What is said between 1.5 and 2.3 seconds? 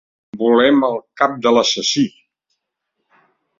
l'assassí.